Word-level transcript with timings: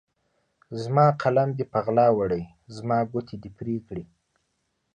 زما 0.83 1.05
قلم 1.21 1.49
دې 1.57 1.65
په 1.71 1.79
غلا 1.85 2.07
وړی، 2.17 2.43
زما 2.75 2.97
ګوتې 3.11 3.35
دي 3.41 3.49
پرې 3.57 3.75
کړي 3.87 4.05